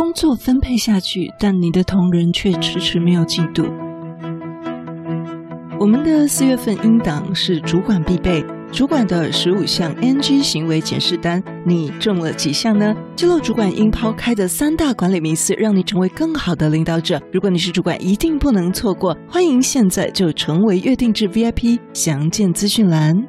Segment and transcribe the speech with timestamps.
[0.00, 3.66] 工作分配下去，但你的同仁却迟迟没有进度。
[5.78, 8.42] 我们的四月份音档是主管必备，
[8.72, 12.96] 主管的十五项 NG 行为检视单，你中了几项呢？
[13.14, 17.20] 记录主管应抛开的三大管理迷思，让你成为更好的领导者。
[17.30, 19.14] 如果你是主管，一定不能错过。
[19.28, 23.22] 欢迎现在就成为月定制 VIP，详见资讯栏。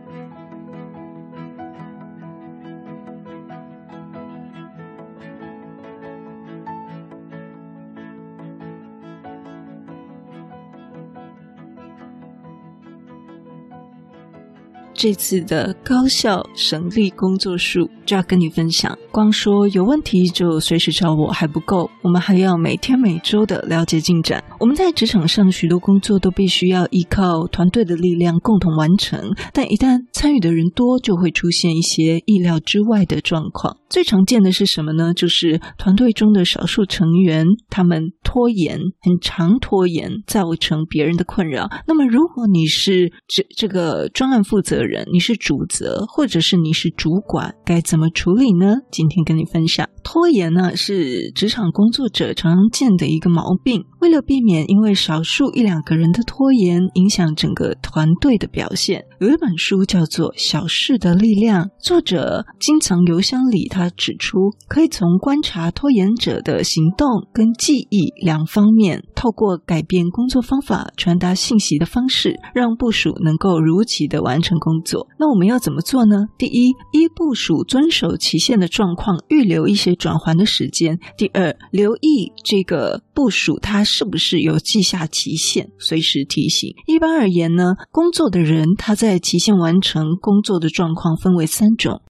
[15.01, 18.95] 这次的高效省力工作术就要跟你分享。
[19.11, 24.43] 光说有问题就随时找我还不够，我们还要每天每周的了解进展。
[24.59, 29.19] 我们在职场上许多工作都必须要依靠团队的力量共同完成，
[29.51, 33.77] 但一旦参与的人多，就会出现一些意料之外的状况。
[33.89, 35.15] 最常见的是什么呢？
[35.15, 41.67] 就是团队中的少数成员他们拖延，很常拖延，造成别人的困扰。
[41.87, 48.75] 那么如果你是这这个专案负责人，人，你是主责，或者是你是主管，该怎么处理呢？
[48.91, 53.85] 今天跟你分享，拖延呢是职场工作者常见的一个毛病。
[53.99, 75.07] 为了避免因为少数一两个人的拖延影响整个团队的表现，有一本书叫做《小事的力量》，作者金藏邮箱里他指出，可以从观察拖延者的行动跟记忆两方面，透过改变工作方法、传达信息的方式，让部署能够如期的完成工作。
[75.19, 76.25] 那我们要怎么做呢？
[76.39, 80.99] 第一，依部署遵守期限的状况，预留一些转换的时间。
[81.17, 86.73] 第二，留意这个部署他是不是有记下期限，随时提醒。
[86.87, 92.01] 一般而言呢，工作的人他在期限完成工作的状况分为三种。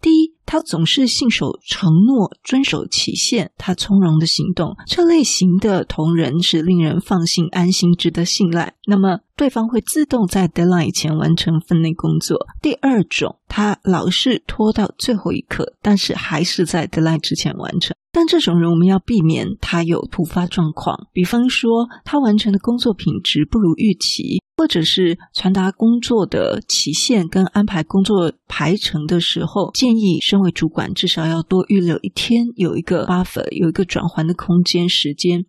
[0.00, 8.72] 第一，他总是信守承诺，遵守期限，他从容的行动，这类型的同仁是令人放心、安心、值得信赖。
[8.86, 12.46] 那么，对方会自动在 deadline 以前完成分内工作。
[12.62, 17.94] 第二种，他老是拖到最后一刻，但是还是在 deadline 之前完成。
[18.10, 35.46] 但这种人，我们要避免他有突发状况，比方说他完成的工作品质不如预期，或者是传达工作的期限跟安排工作排程的时候，建议身为主管至少要多预留一天，有一个 buffer，有一个转换的空间时间。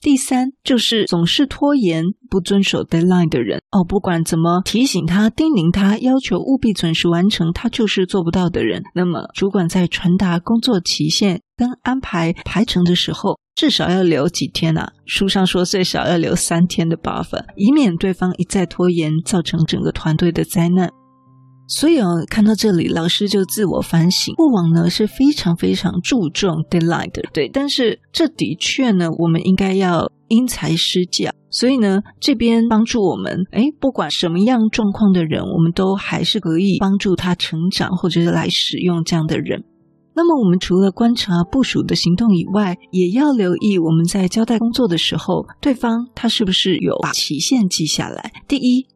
[0.00, 8.82] 第三就是总是拖延、不遵守 deadline 的人哦，不管怎么提醒他、叮咛他，要求务必准时完成，他就是做不到的人。
[8.94, 14.92] 那么，主管在传达工作期限跟安排排程的时候，至少要留几天啊？
[15.04, 20.88] 书上说最少要留三天的 buffer，以免对方一再拖延，造成整个团队的灾难。
[21.66, 31.32] 所以哦，看到这里，老师就自我反省，过往呢是非常非常注重 deadline 的，对，但是这的确呢，我们应该要因材施教。
[31.50, 39.64] 所以呢，这边帮助我们，哎，不管什么样状况的人，我们都还是可以帮助他成长，或者是来使用这样的人。
[40.18, 48.32] 那么，我们除了观察部署的行动以外，也要留意我们在交代工作的时候，对方他是不是有把期限记下来。
[48.48, 48.86] 第一。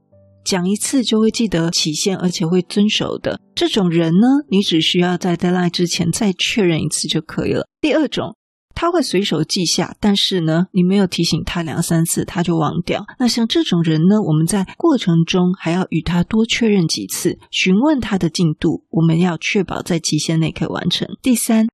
[0.44, 7.68] 讲一次就会记得期限，而且会遵守的这种人呢，你只需要在 deadline 之前再确认一次就可以了。
[7.80, 8.34] 第二种，
[8.74, 13.04] 他会随手记下，但是呢，你没有提醒他两三次，他就忘掉。
[13.18, 21.08] 那像这种人呢，我们在过程中还要与他多确认几次，询问他的进度，我们要确保在期限内可以完成。
[21.22, 21.68] 第三，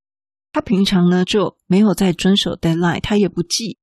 [0.52, 3.78] 他平常呢就没有在遵守 deadline，他也不记。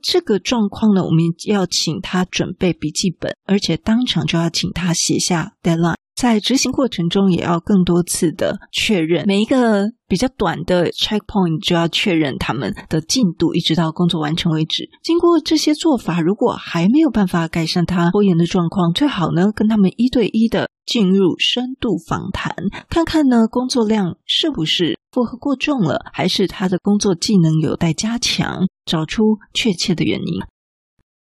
[0.00, 5.96] 这个状况呢，我们要请他准备笔记本，而且当场就要请他写下 deadline。
[6.18, 9.92] 在执行过程中，也要更多次的确认每一个。
[10.08, 14.88] 比较短的 checkpoint 就要确认他们的进度，一直到工作完成为止。
[15.02, 22.54] 经过这些做法，如果还没有办法改善他拖延的状况，最好呢跟他们一对一的进入深度访谈，
[22.88, 30.40] 看看呢工作量是不是负荷过重了，还是他的工作技能有待加强，找出确切的原因。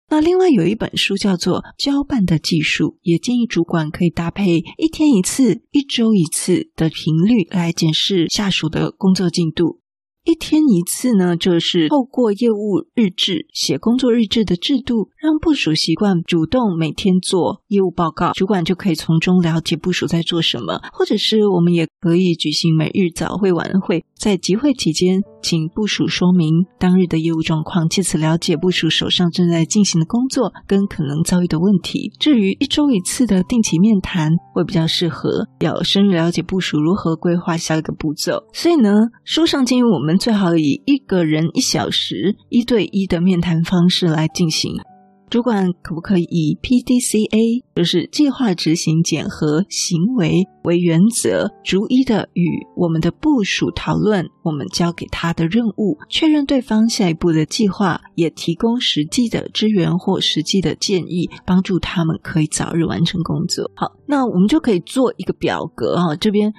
[0.07, 9.79] 那另外有一本书叫做《交办的技术》，也建议主管可以搭配一天一次、一周一次的频率来检视下属的工作进度。
[10.23, 20.81] 一天一次呢，就是透过业务日志写工作日志的制度，让部署习惯主动每天做业务报告，主管就可以从中了解部署在做什么。
[20.93, 32.11] 或者是我们也可以举行每日早会晚会，在集会期间请部署说明当日的业务状况，借此了解部署手上正在进行的工作跟可能遭遇的问题。
[32.19, 38.43] 至于一周一次的定期面谈，会比较适合要深入了解部署如何规划下一个步骤。
[38.53, 38.89] 所以呢，
[39.23, 44.73] 书上建议我们最好以一个人一小时一对一的面谈方式来进行。
[45.35, 52.45] 主管可不可以以 PDCA，就是计划执行检核行为为原则，逐一的与
[52.77, 63.69] 我们的部属讨论我们交给他的任务，确认对方下一步的计划，也提供实际的支援或实际的建议，帮助他们可以早日完成工作。
[63.75, 66.53] 好，那我们就可以做一个表格啊，这边。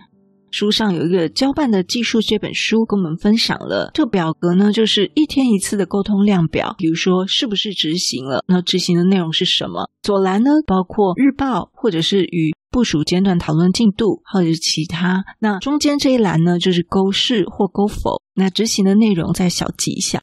[0.50, 6.74] 书上有一个交办的技术这本书跟我们分享了，这表格呢，就是一天一次的沟通量表。
[6.78, 9.90] 比如说是不是执行了，那执行的内容是什么？
[10.02, 15.24] 左栏呢，包括日报或者是与部署阶段讨论进度，或者是其他。
[15.40, 18.22] 那中间这一栏呢，就是勾是或勾否。
[18.34, 20.20] 那执行的内容再小记一下。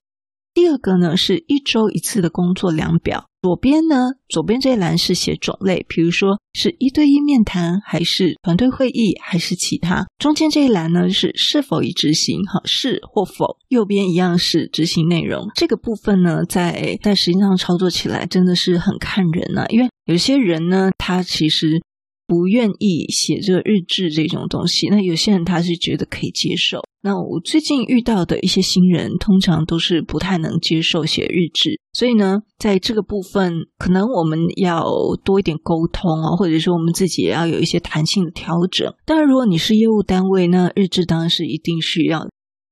[0.53, 3.25] 第二个呢，是一周一次的工作量表。
[3.41, 10.05] 左边呢，左边这一栏是写种类，比如说是一对一面谈，还是团队会议，还是其他。
[10.17, 13.57] 中间这一栏呢，是是否已执行，哈，是或否。
[13.67, 15.49] 右边一样是执行内容。
[15.55, 21.81] 这个部分呢，在在实际上操作起来真的是很看人啊，因为有些人呢，他其实。
[22.25, 26.81] 不愿意写这个日志这种东西，那有些人他是觉得可以接受。
[27.01, 34.85] 那我最近遇到的一些新人，通常都是不太能接受写日志，所以呢，在这个部分，可能我们要
[35.25, 38.93] 多一点沟通啊，或者说我们自己也要有一些弹性的调整。
[39.05, 42.25] 当然，如果你是业务单位，那日志当然是一定需要。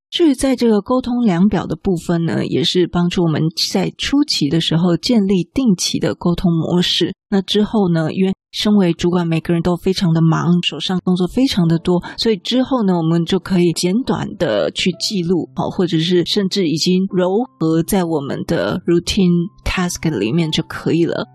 [0.10, 7.14] 至于在这个沟通量表的部分呢，也是帮助我们在初期的时候建立定期的沟通模式。
[7.30, 21.26] 那之后呢，因为身为主管，每个人都非常的忙，手上工作非常的多，所以之后呢，我们就可以简短的去记录，哦，或者是甚至已经糅合在我们的 routine task 里面就可以了。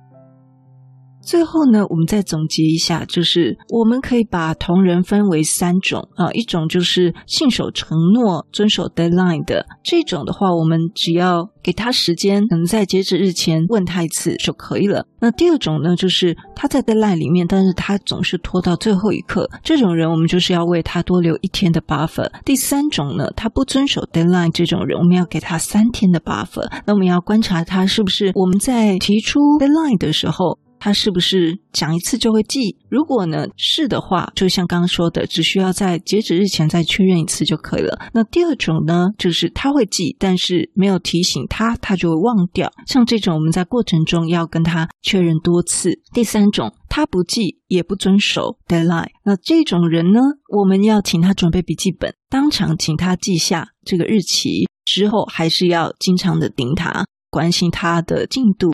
[1.26, 15.04] 最后呢，我们再总结一下，就是我们可以把同仁分为三种啊，一种就是信守承诺、遵守 deadline 的这种的话，我们只要给他时间，能在截止日前问他一次就可以了。
[15.18, 22.30] 那第二种呢，就是他在 deadline 里面，但是他总是拖到最后一刻，这种人我们就是要为他多留一天的 buffer。
[22.44, 26.70] 第三种呢，他不遵守 deadline 这种人，我们要给他三天的 buffer。
[26.86, 30.60] 那我们要观察他是不是我们在提出 deadline 的时候。
[30.86, 32.76] 他是不是讲一次就会记？
[32.88, 37.98] 如果呢是的话，就像刚刚说的，只需要在截止日前再确认一次就可以了。
[38.12, 42.70] 那第二种呢，就是他会记，但是没有提醒他，他就会忘掉。
[42.86, 46.00] 像这种，我们在过程中要跟他确认多次。
[46.14, 50.20] 第三种，他不记也不遵守 deadline，那这种人呢，
[50.56, 58.70] 我们要请他准备笔记本，当场请他记下这个日期，之后还是要经常的盯他，关心他的进度。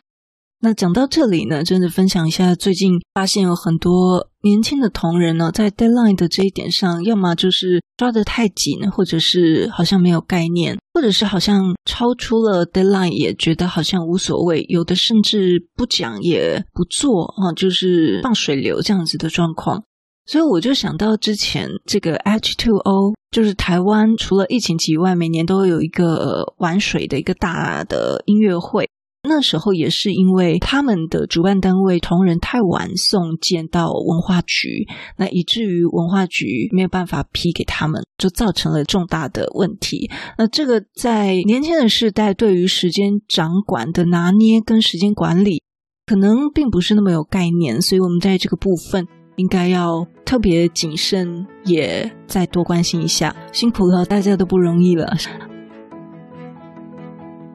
[0.64, 19.82] 那讲到这里呢，真的分享一下，最近发现有很多年轻的同仁呢，在 deadline 的这一点上，要么就是抓得太紧，或者是好像没有概念，或者是好像超出了 deadline 也觉得好像无所谓，有的甚至不讲也不做啊，就是放水流这样子的状况。
[20.26, 28.88] 所以我就想到之前这个 H2O，O，就是台湾除了疫情期以外，每年都有一个玩水的一个大的音乐会。
[29.28, 40.10] 那时候也是因为他们的主办单位同仁太晚送件到文化局，那以至于文化局没有办法批给他们，就造成了重大的问题。
[40.36, 45.62] 那这个在年轻的时代对于时间掌管的拿捏跟时间管理，
[46.04, 53.36] 可能并不是那么有概念，所以我们在这个部分应该要特别谨慎，也再多关心一下。
[53.52, 55.16] 辛苦了，大家都不容易了。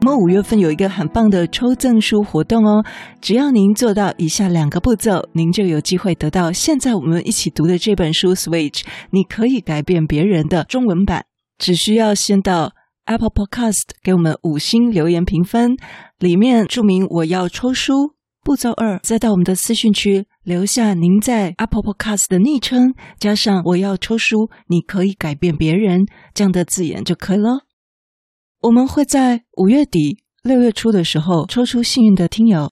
[0.07, 2.81] 我们五月份有一个很棒的抽赠书活动哦，
[3.19, 8.79] 只要您做到以下两个步骤，您就有机会得到现在我们一起读的这本书《Switch》，
[9.11, 11.25] 你可以改变别人的中文版。
[11.57, 12.71] 只需要先到
[13.03, 15.75] Apple Podcast 给我们五星留言评分，
[16.19, 18.13] 里面注明我要抽书。
[18.45, 27.66] 步骤二，再到我们的私讯区留下您在 Apple Podcast 的昵称，加上我要抽书，你可以改变别人这样的字眼就可以了。
[28.61, 32.71] 我们会在五月底、六月初的时候抽出幸运的听友，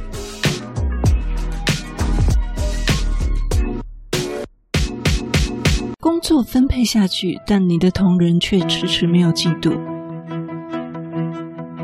[6.01, 9.71] 工作分配下去，但你的同仁却迟迟没有进度。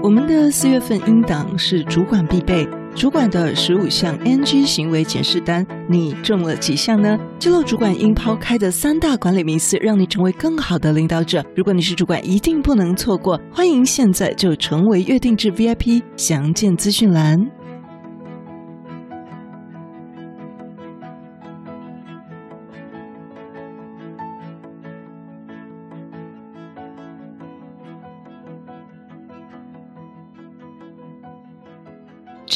[0.01, 7.15] 我们的四月份音档是主管必备，主管的十五项 NG 行为检视单，你中了几项呢？
[7.37, 11.45] 记录主管应抛开的三大管理迷思，让你成为更好的领导者。
[11.55, 13.39] 如果你是主管，一定不能错过。
[13.51, 17.37] 欢迎现在就成为月定制 VIP，详见资讯栏。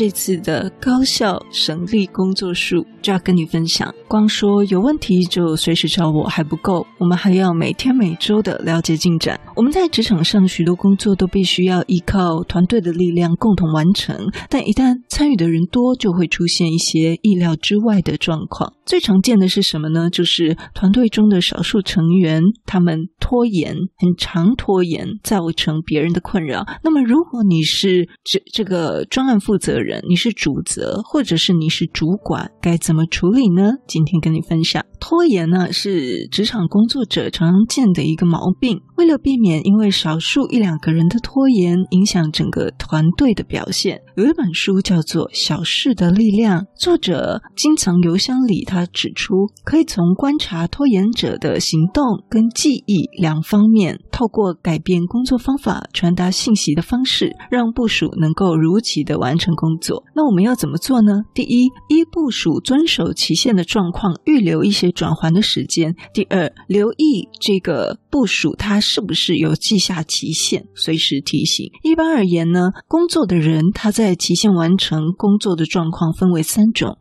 [0.01, 3.93] 这次的高效省力工作术就要跟你分享。
[4.12, 9.39] 光说有问题就随时找我还不够，我们还要每天每周的了解进展。
[9.56, 14.18] 我们在职场上许多工作都必须要依靠团队的力量共同完成，
[14.50, 18.74] 但一旦参与的人多，就会出现一些意料之外的状况。
[18.86, 20.10] 最常见的是什么呢？
[20.10, 26.65] 就是团队中的少数成员他们拖延，很常拖延，造成别人的困扰。
[26.84, 33.72] 那么如果你是这这个专案负责人，你是主责，或者是你是主管，该怎么处理呢？
[34.03, 38.79] 今天跟你分享，拖延呢是职场工作者常见的一个毛病。
[38.96, 49.34] 为了避免因为少数一两个人的拖延影响整个团队的表现，有一本书叫做《小事的力量》，作者金藏邮箱里他指出，
[49.65, 60.03] 可以从观察拖延者的行动跟记忆两方面，透过改变工作方法、传达信息的方式，让部署能够如期的完成工作。
[60.15, 61.24] 那我们要怎么做呢？
[61.34, 68.82] 第一，依部署遵守期限的状况，预留一些转还的时间；第二，留意这个部署，它。
[68.82, 71.72] 是不是有记下期限，随时提醒？
[71.84, 76.98] 一般而言呢，工作的人他在期限完成工作的状况分为三种：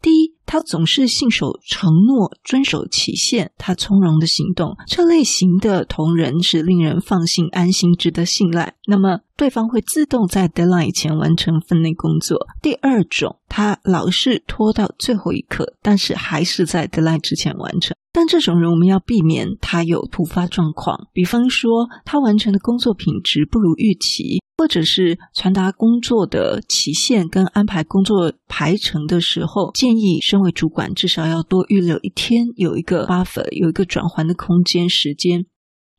[0.00, 8.74] 第一，他总是信守承诺，遵守期限，他从容的行动，这类型的同仁是令人放心、安心、值得信赖。
[8.86, 12.46] 那么，对方会自动在 deadline 以前完成分内工作。
[12.60, 17.96] 第二种，他老是拖到最后一刻，但是还是在 deadline 之前完成。
[18.14, 35.46] 但这种人，我们要避免他有突发状况，比方说他完成的工作品质不如预期，或者是传达工作的期限跟安排工作排程的时候，建议身为主管至少要多预留一天，有一个 buffer，有一个转换的空间时间。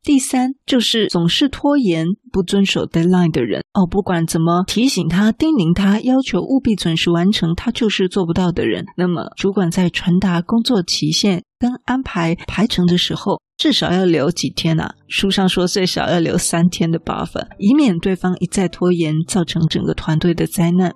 [0.02, 8.84] 第三，就是总是拖延、不遵守 deadline 的人哦，不管怎么提醒他、叮咛他，要求务必准时完成，他就是做不到的人。
[8.98, 14.94] 那么，主管在传达工作期限跟安排排程的时候，至少要留几天啊？
[15.08, 20.92] 书上说最少要留三天的 buff，以免对方一再拖延，造成整个团队的灾难。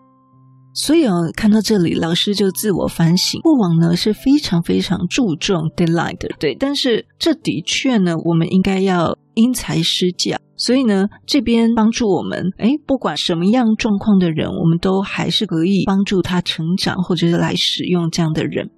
[0.75, 10.37] 所以哦，看到这里，老师就自我反省，过往呢是非常非常注重 deadline 的，对，但是这的确呢，我们应该要因材施教。
[10.57, 18.69] 所以呢，这边帮助我们，诶，不管什么样状况的人，我们都还是可以帮助他成长，或者是来使用这样的人。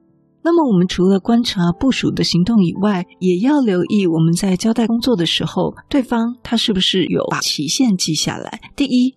[0.43, 8.61] 那么，我们除了观察部署的行动以外，也要留意我们在交代工作的时候，对方他是不是有把期限记下来。
[8.75, 9.15] 第一。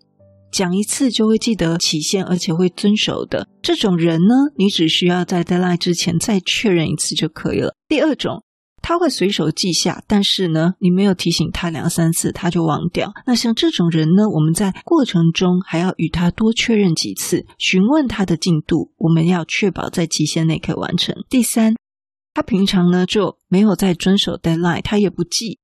[0.51, 7.73] 讲一次就会记得期限，而且会遵守的这种人呢，你只需要在 deadline 之前再确认一次就可以了。
[7.87, 8.43] 第二种，
[8.83, 13.11] 他会随手记下，但是呢，你没有提醒他两三次，他就忘掉。
[13.25, 21.15] 那像这种人呢，我们在过程中还要与他多确认几次，询问他的进度，我们要确保在期限内可以完成。
[21.29, 21.75] 第三，
[22.33, 25.59] 他平常呢就没有在遵守 deadline，他也不记。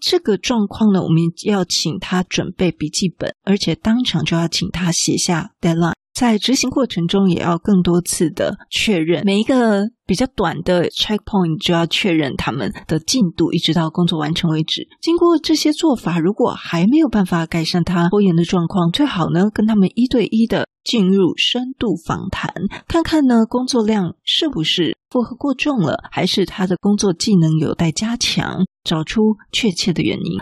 [0.00, 14.86] 这个状况呢，我们要请他准备笔记本，而且当场就要请他写下 deadline，在执行过程中也要更多次的确认，每一个比较短的 checkpoint 就要确认他们的进度，一直到工作完成为止。
[15.00, 22.52] 经过这些做法，如果还没有办法改善他拖延的状况，最好呢跟他们一对一的进入深度访谈，
[22.86, 30.38] 看看呢工作量是不是负荷过重了，还是他的工作技能有待加强，找出确切的原因。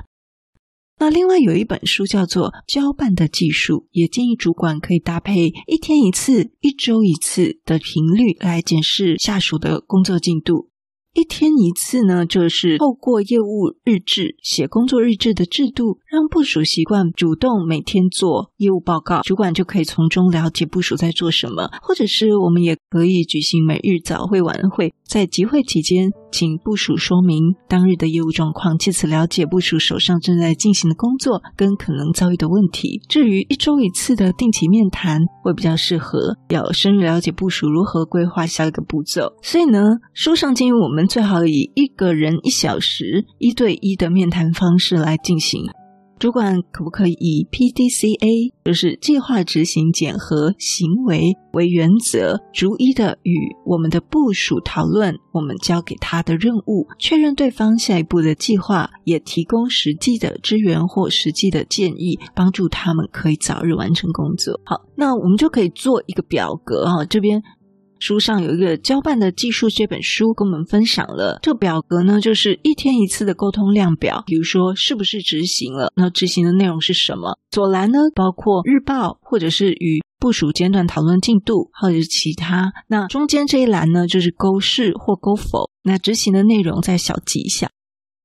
[1.01, 10.71] 那另外有一本书叫做《交办的技术》，也建议主管可以搭配一天一次、一周一次的频率来检视下属的工作进度。
[11.15, 21.71] 一天一次呢，就是透过业务日志、写工作日志的制度，让部署习惯主动每天做业务报告，主管就可以从中了解部署在做什么。
[21.83, 33.03] 或者是我们也可以举行每日早会、晚会，在集会期间，请部署说明当日的业务状况，借此了解部署手上正在进行的工作跟可能遭遇的问题。
[33.09, 39.33] 至于一周一次的定期面谈，会比较适合，要深入了解部署如何规划下一个步骤。
[39.43, 39.81] 所以呢，
[40.13, 40.98] 书上建议我们。
[40.99, 45.63] 我们最好以一个人一小时一对一的面谈方式来进行。
[46.19, 64.61] 主管可不可以以 PDCA，就是计划执行检核行为为原则，逐一的与我们的部署讨论我们交给他的任务，确认对方下一步的计划，也提供实际的支援或实际的建议，帮助他们可以早日完成工作。
[64.65, 67.41] 好，那我们就可以做一个表格啊，这边。
[68.01, 74.23] 书上有一个交办的技术这本书跟我们分享了，这表格呢，就是一天一次的沟通量表。
[74.27, 77.39] 比如说是不是执行了，那执行的内容是什么？
[77.51, 82.73] 左栏呢，包括日报或者是与部署阶段讨论进度，或者是其他。
[82.89, 85.71] 那中间这一栏呢，就是勾是或勾否。
[85.83, 87.71] 那执行的内容再小记一下。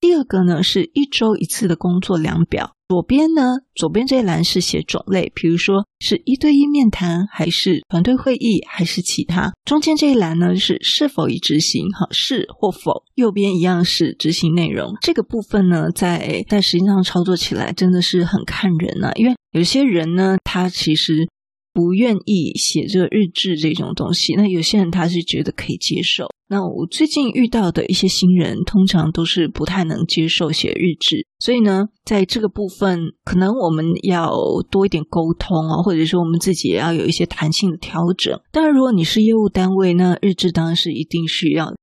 [0.03, 2.75] 第二个呢，是一周一次的工作量表。
[2.89, 9.53] 左边呢，左边这一栏是写种类，比如说是一对一面谈，还是团队会议，还是其他。
[9.63, 13.05] 中间这一栏呢，是是否已执行，好，是或否。
[13.15, 14.93] 右边一样是执行内容。
[14.99, 21.29] 这个部分呢，在在实际上操作起来真的是很看人呐、啊，因为有些人呢，他其实
[21.73, 26.27] 不愿意写这个日志这种东西，那有些人他是觉得可以接受。
[26.47, 34.31] 那我最近遇到的一些新人，通常都是不太能接受写日志，所以呢，在这个部分，可能我们要
[34.69, 38.39] 多一点沟通啊，或者说我们自己也要有一些弹性的调整。
[38.51, 41.73] 当然，如果你是业务单位，那日志当然是一定需要。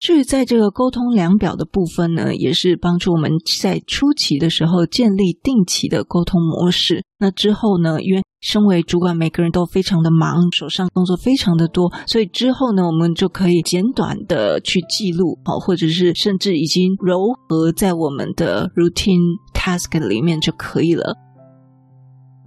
[0.00, 7.02] 至于在这个沟通量表的部分呢，也是帮助我们在初期的时候建立定期的沟通模式。
[7.18, 21.16] 那之后呢，因为身为主管，每个人都非常的忙，手上工作非常的多，所以之后呢，我们就可以简短的去记录，好，或者是甚至已经糅合在我们的 routine task 里面就可以了。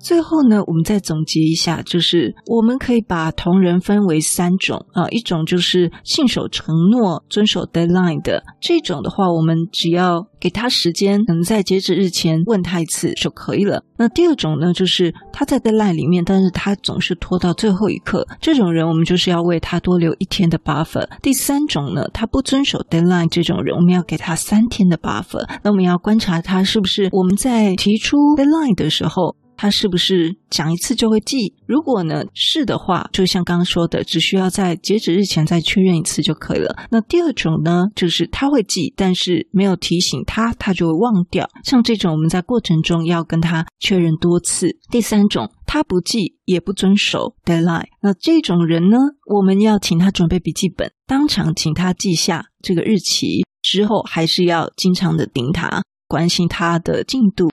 [0.08, 13.84] 最后呢，我们再总结一下，就是我们可以把同仁分为三种啊，一种就是信守承诺、遵守 deadline 的这种的话，我们只要给他时间，可能在截止日前问他一次就可以了。
[13.98, 21.06] 那第二种呢，就是他在 deadline 里面，但是他总是拖到最后一刻，这种人我们就是要为他多留一天的 buffer。
[21.22, 25.46] 第三种呢，他不遵守 deadline 这种人，我们要给他三天的 buffer。
[25.63, 29.36] 那我们要观察他是不是我们在提出 deadline 的时候。
[29.58, 31.54] 他是不是讲一次就会记？
[31.65, 36.76] 如果呢是的话，就像刚刚说的，只需要在截止日前再确认一次就可以了。
[36.91, 41.50] 那第二种呢，就是他会记，但是没有提醒他，他就会忘掉。
[41.63, 44.78] 像这种，我们在过程中要跟他确认多次。
[44.91, 57.50] 第三种，他不记也不遵守 deadline，那这种人呢，我们要请他准备笔记本，当场请他记下这个日期，之后还是要经常的盯他，关心他的进度。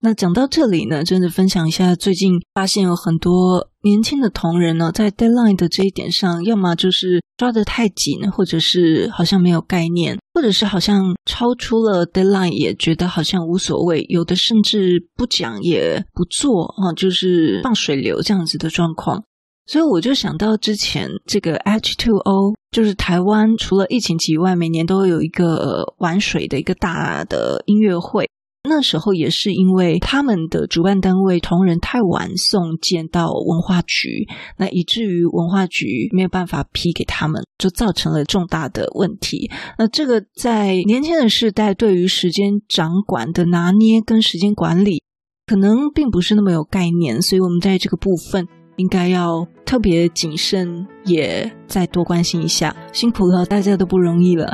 [0.00, 19.24] 那讲到这里呢，真的分享一下，最近发现有很多年轻的同仁呢，在 deadline 的这一点上，要么就是抓得太紧，或者是好像没有概念，或者是好像超出了 deadline 也觉得好像无所谓，有的甚至不讲也不做啊，就是放水流这样子的状况。
[19.66, 28.28] 所以我就想到之前这个 H2O，O，就是台湾除了疫情期以外，每年都有一个玩水的一个大的音乐会。
[28.68, 34.26] 那时候也是因为他们的主办单位同仁太晚送件到文化局，
[34.58, 39.50] 那以至于文化局没有办法批给他们，就造成了重大的问题。
[39.78, 45.02] 那这个在年轻的世代对于时间掌管的拿捏跟时间管理，
[45.46, 52.74] 可能并不是那么有概念，所以我们在这个部分应该要特别谨慎，也再多关心一下。
[52.92, 54.52] 辛苦了，大家都不容易了。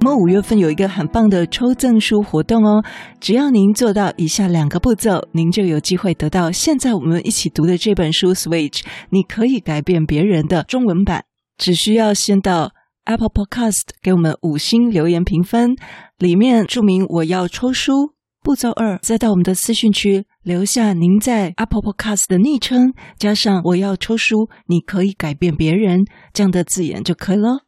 [0.00, 2.82] 我们五月份有一个很棒的抽赠书活动哦，
[3.20, 8.78] 只要您做到以下两个步骤，您就有机会得到现在我们一起读的这本书《Switch》，
[9.10, 11.24] 你可以改变别人的中文版。
[11.58, 12.72] 只需要先到
[13.04, 15.76] Apple Podcast 给我们五星留言评分，
[16.16, 18.14] 里面注明我要抽书。
[18.42, 27.66] 步骤二，再到我们的私讯区留下您在 Apple Podcast 的昵称，加上我要抽书，你可以改变别人这样的字眼就可以了。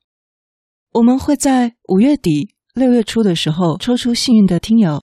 [0.94, 5.02] 我们会在五月底、六月初的时候抽出幸运的听友。